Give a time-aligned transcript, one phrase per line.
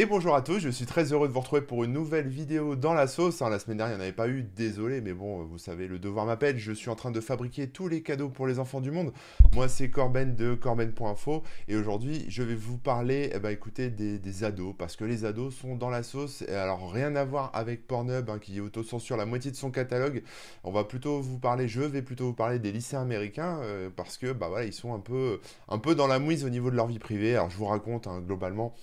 [0.00, 2.76] Et bonjour à tous, je suis très heureux de vous retrouver pour une nouvelle vidéo
[2.76, 3.42] dans la sauce.
[3.42, 5.88] Hein, la semaine dernière, il n'y en avait pas eu, désolé, mais bon, vous savez,
[5.88, 6.56] le devoir m'appelle.
[6.56, 9.12] Je suis en train de fabriquer tous les cadeaux pour les enfants du monde.
[9.54, 11.42] Moi, c'est Corben de Corben.info.
[11.66, 14.72] Et aujourd'hui, je vais vous parler, eh ben, écoutez, des, ados.
[14.78, 16.42] Parce que les ados sont dans la sauce.
[16.42, 20.22] Et alors, rien à voir avec Pornhub, hein, qui autocensure la moitié de son catalogue.
[20.62, 23.58] On va plutôt vous parler, je vais plutôt vous parler des lycéens américains.
[23.62, 26.50] Euh, parce que, bah voilà, ils sont un peu, un peu dans la mouise au
[26.50, 27.34] niveau de leur vie privée.
[27.34, 28.76] Alors, je vous raconte, hein, globalement.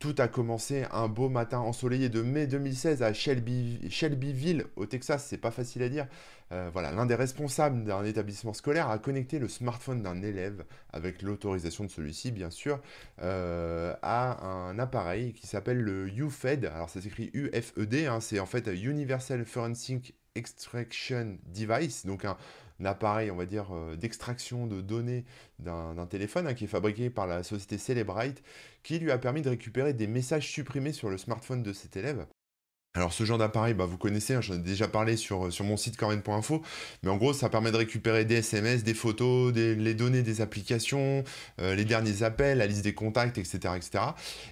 [0.00, 5.26] Tout a commencé un beau matin ensoleillé de mai 2016 à Shelby, Shelbyville, au Texas.
[5.28, 6.06] C'est pas facile à dire.
[6.52, 11.20] Euh, voilà, l'un des responsables d'un établissement scolaire a connecté le smartphone d'un élève, avec
[11.20, 12.80] l'autorisation de celui-ci, bien sûr,
[13.20, 16.64] euh, à un appareil qui s'appelle le UFED.
[16.64, 18.06] Alors, ça s'écrit UFED.
[18.08, 22.36] Hein, c'est en fait Universal Forensic Extraction Device, donc un,
[22.84, 25.24] appareil, on va dire, euh, d'extraction de données
[25.58, 28.42] d'un téléphone hein, qui est fabriqué par la société Celebrite,
[28.82, 32.26] qui lui a permis de récupérer des messages supprimés sur le smartphone de cet élève.
[32.94, 35.76] Alors ce genre d'appareil, bah, vous connaissez, hein, j'en ai déjà parlé sur, sur mon
[35.76, 36.60] site corben.info,
[37.04, 41.22] mais en gros ça permet de récupérer des SMS, des photos, les données des applications,
[41.60, 43.60] euh, les derniers appels, la liste des contacts, etc.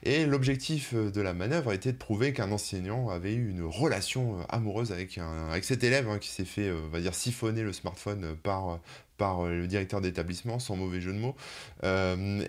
[0.04, 4.38] Et l'objectif euh, de la manœuvre était de prouver qu'un enseignant avait eu une relation
[4.38, 5.18] euh, amoureuse avec,
[5.62, 8.78] cet élève hein, qui s'est fait, va dire, siphonner le smartphone par,
[9.18, 11.36] par le directeur d'établissement, sans mauvais jeu de mots.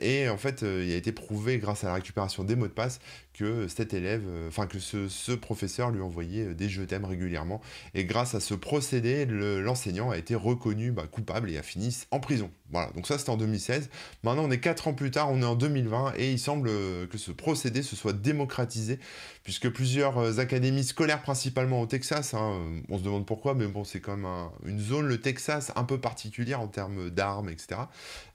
[0.01, 2.99] et en fait, il a été prouvé grâce à la récupération des mots de passe
[3.39, 7.61] que cet élève, euh, enfin que ce, professeur lui envoyait euh, des je t'aime régulièrement.
[7.93, 12.19] Et grâce à ce procédé, l'enseignant a été reconnu bah, coupable et a fini en
[12.19, 12.51] prison.
[12.71, 13.89] Voilà, donc ça c'était en 2016.
[14.23, 17.07] Maintenant on est 4 ans plus tard, on est en 2020 et il semble euh,
[17.07, 18.99] que ce procédé se soit démocratisé
[19.43, 22.59] puisque plusieurs académies scolaires, principalement au Texas, hein,
[22.89, 25.99] on se demande pourquoi, mais bon c'est quand même une zone, le Texas, un peu
[25.99, 27.81] particulière en termes d'armes, etc.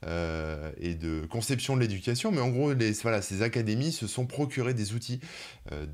[0.03, 2.73] et de conception de l'éducation, mais en gros
[3.21, 5.19] ces académies se sont procurées des outils
[5.71, 5.85] euh,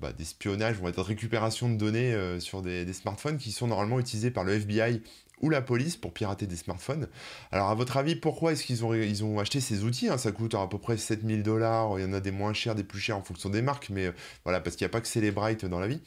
[0.00, 3.66] bah, d'espionnage, on va dire de récupération de données euh, sur des, smartphones qui sont
[3.66, 5.02] normalement utilisés par le FBI
[5.40, 7.08] ou la police pour pirater des smartphones.
[7.52, 10.18] Alors à votre avis, pourquoi est-ce qu'ils ont, ils ont acheté ces outils hein?
[10.18, 12.84] Ça coûte à peu près 7000 dollars, il y en a des moins chers, des
[12.84, 14.12] plus chers en fonction des marques, mais euh,
[14.44, 16.00] voilà, parce qu'il n'y a pas que Celebrite dans la vie.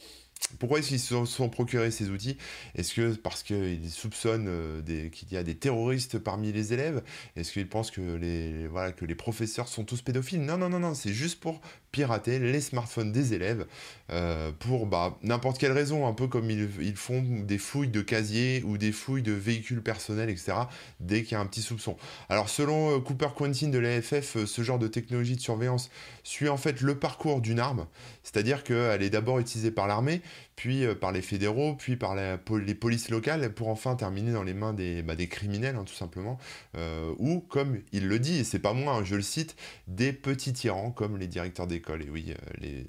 [0.60, 2.38] Pourquoi est-ce qu'ils se sont procurés ces outils?
[2.76, 7.02] Est-ce que parce qu'ils soupçonnent euh, qu'il y a des terroristes parmi les élèves?
[7.36, 10.42] Est-ce qu'ils pensent que les, voilà, que les professeurs sont tous pédophiles?
[10.42, 11.62] Non, non, non, non, c'est juste pour
[11.94, 13.66] pirater les smartphones des élèves
[14.12, 18.64] euh, pour bah, n'importe quelle raison, un peu comme ils, font des fouilles de casiers
[18.66, 20.54] ou des fouilles de véhicules personnels, etc.,
[21.00, 21.96] dès qu'il y a un petit soupçon.
[22.30, 25.92] Alors selon euh, Cooper Quentin de l'AFF, ce genre de technologie de surveillance
[26.24, 27.86] suit en fait le parcours d'une arme,
[28.24, 30.22] c'est-à-dire qu'elle est d'abord utilisée par l'armée,
[30.56, 34.54] puis euh, par les fédéraux, puis par les polices locales, pour enfin terminer dans les
[34.54, 36.38] mains des, bah, criminels, hein, tout simplement,
[36.78, 39.56] euh, ou, comme il le dit, et c'est pas moi, hein, je le cite,
[39.88, 42.04] des petits tyrans, comme les directeurs d'école.
[42.04, 42.86] Et oui, euh, les,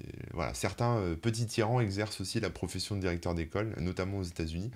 [0.53, 4.71] certains petits tyrans exercent aussi la profession de directeur d'école, notamment aux États-Unis,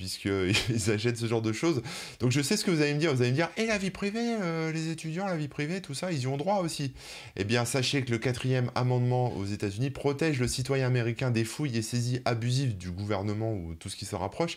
[0.00, 1.82] puisqu'ils achètent ce genre de choses.
[2.20, 3.14] Donc je sais ce que vous allez me dire.
[3.14, 5.92] Vous allez me dire, et la vie privée, euh, les étudiants, la vie privée, tout
[5.92, 6.94] ça, ils y ont droit aussi.
[7.36, 11.76] Eh bien, sachez que le quatrième amendement aux États-Unis protège le citoyen américain des fouilles
[11.76, 14.56] et saisies abusives du gouvernement ou tout ce qui se rapproche.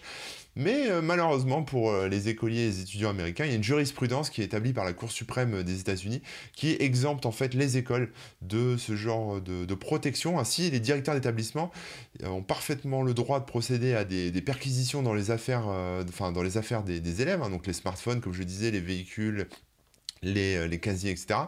[0.56, 3.64] Mais euh, malheureusement pour euh, les écoliers et les étudiants américains, il y a une
[3.64, 6.22] jurisprudence qui est établie par la Cour suprême des États-Unis
[6.56, 10.40] qui exempte en fait les écoles de ce genre de, protection.
[10.40, 11.72] Ainsi, les directeurs d'établissement
[12.24, 16.44] ont parfaitement le droit de procéder à des, perquisitions dans les affaires, euh, enfin, dans
[16.44, 17.50] les affaires des, élèves, hein.
[17.50, 19.48] donc les smartphones, comme je disais, les véhicules,
[20.22, 21.40] les, les, casiers, etc.,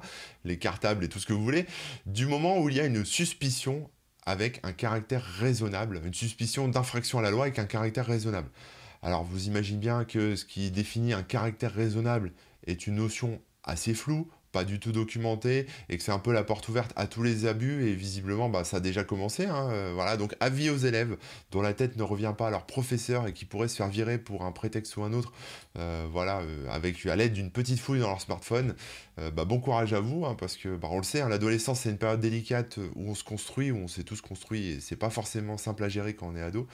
[0.43, 1.65] les cartables et tout ce que vous voulez,
[2.07, 3.89] du moment où il y a une suspicion
[4.25, 8.49] avec un caractère raisonnable, une suspicion d'infraction à la loi avec un caractère raisonnable.
[9.05, 12.33] Alors vous imaginez bien que ce qui définit un caractère raisonnable
[12.65, 16.45] est une notion assez floue, pas du tout documentée, et que c'est un peu la
[16.45, 19.47] porte ouverte à tous les abus, et visiblement bah, ça a déjà commencé.
[19.47, 21.17] Hein, euh, voilà, donc avis aux élèves
[21.51, 24.17] dont la tête ne revient pas à leur professeur et qui pourraient se faire virer
[24.17, 25.33] pour un prétexte ou un autre,
[25.77, 28.75] euh, voilà, euh, avec à l'aide d'une petite fouille dans leur smartphone.
[29.33, 31.89] Bah, bon courage à vous, hein, parce que bah, on le sait, hein, l'adolescence c'est
[31.89, 35.09] une période délicate où on se construit, où on s'est tous construit, et c'est pas
[35.09, 36.67] forcément simple à gérer quand on est ado.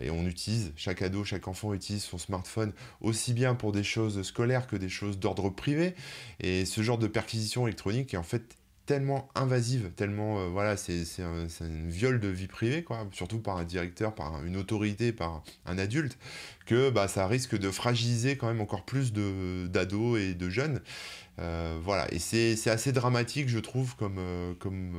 [0.00, 4.22] et on utilise, chaque ado, chaque enfant utilise son smartphone aussi bien pour des choses
[4.22, 5.94] scolaires que des choses d'ordre privé.
[6.40, 8.56] Et ce genre de perquisition électronique est en fait
[8.86, 13.56] tellement invasive, tellement euh, voilà, c'est un, un, viol de vie privée, quoi, surtout par
[13.56, 16.18] un directeur, par une autorité, par un adulte,
[16.66, 20.80] que bah, ça risque de fragiliser quand même encore plus d'ados et de jeunes.
[21.38, 24.20] voilà, et c'est assez dramatique, je trouve, comme,
[24.58, 24.96] comme,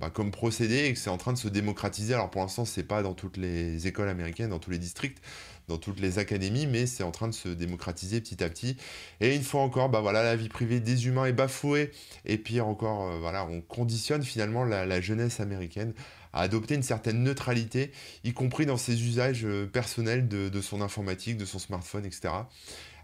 [0.00, 2.14] bah, comme procédé, et que c'est en train de se démocratiser.
[2.14, 5.20] Alors pour l'instant, c'est pas dans toutes les écoles américaines, dans tous les districts,
[5.68, 8.76] dans toutes les académies, mais c'est en train de se démocratiser petit à petit.
[9.20, 11.92] Et une fois encore, bah voilà, la vie privée des humains est bafouée.
[12.24, 15.92] Et pire encore, euh, voilà, on conditionne finalement la, jeunesse américaine
[16.32, 17.92] à adopter une certaine neutralité,
[18.24, 22.34] y compris dans ses usages euh, personnels de, son informatique, de son smartphone, etc.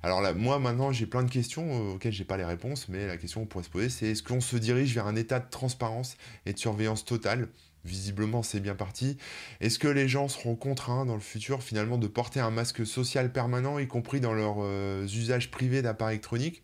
[0.02, 3.06] Alors là, moi maintenant, j'ai plein de questions euh, auxquelles j'ai pas les réponses, mais
[3.06, 5.48] la question qu'on pourrait se poser, c'est est-ce qu'on se dirige vers un état de
[5.50, 6.16] transparence
[6.46, 7.48] et de surveillance totale
[7.84, 9.16] Visiblement, c'est bien parti.
[9.60, 13.32] Est-ce que les gens seront contraints dans le futur finalement de porter un masque social
[13.32, 16.62] permanent, y compris dans leurs euh, usages privés d'appareils électroniques?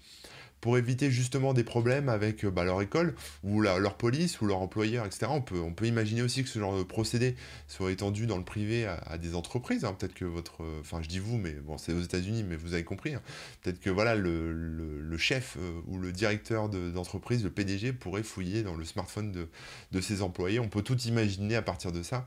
[0.61, 4.59] Pour éviter justement des problèmes avec euh, bah, leur école ou leur police ou leur
[4.59, 5.27] employeur, etc.
[5.31, 7.37] On peut, imaginer aussi que ce genre de procédé
[7.69, 9.85] soit étendu dans le privé à, des entreprises.
[9.85, 9.95] Hein.
[9.99, 10.63] Peut-être que votre...
[10.63, 13.15] Euh, enfin, je dis vous, mais bon, c'est aux États-Unis, mais vous avez compris.
[13.15, 13.23] Hein.
[13.63, 18.75] Peut-être que voilà, le, chef euh, ou le directeur d'entreprise, le PDG, pourrait fouiller dans
[18.75, 20.61] le smartphone de, ses employés.
[20.61, 22.27] On peut tout imaginer à partir de ça.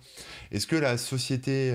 [0.52, 1.74] Est-ce que la société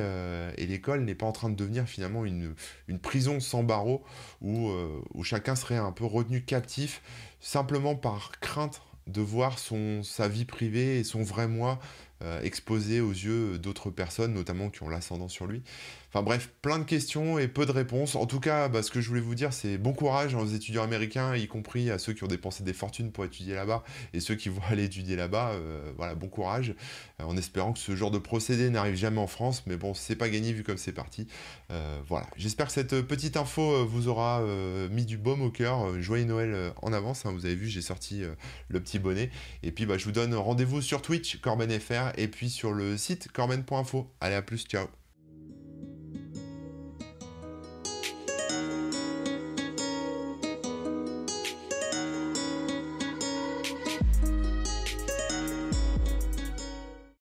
[0.59, 2.55] et l'école n'est pas en train de devenir finalement une,
[3.01, 4.05] prison sans barreaux
[4.41, 6.44] où chacun serait un peu retenu?
[6.47, 7.03] Captif
[7.41, 11.79] simplement par crainte de voir son, sa vie privée et son vrai moi
[12.25, 15.63] euh, exposé aux yeux d'autres personnes, notamment qui ont l'ascendant sur lui.
[16.09, 18.15] Enfin bref, plein de questions et peu de réponses.
[18.15, 20.85] En tout cas, bah, ce que je voulais vous dire, c'est bon courage aux étudiants
[20.85, 23.83] américains, y compris à ceux qui ont dépensé des fortunes pour étudier là-bas
[24.13, 25.51] et ceux qui vont aller étudier là-bas.
[25.55, 26.75] Euh, voilà, bon courage,
[27.21, 29.65] euh, en espérant que ce genre de procédé n'arrive jamais en France.
[29.67, 31.27] Mais bon, c'est pas gagné vu comme c'est parti.
[32.07, 34.41] voilà, j'espère que cette petite info vous aura
[34.91, 36.01] mis du baume au cœur.
[36.01, 37.27] Joyeux Noël en avance.
[37.27, 37.33] Hein.
[37.33, 38.23] vous avez vu, j'ai sorti
[38.69, 39.31] le petit bonnet.
[39.65, 43.31] Et puis, bah, je vous donne rendez-vous sur Twitch, CorbenFR et puis sur le site
[43.33, 44.11] corben.info.
[44.21, 44.89] Allez, à plus, ciao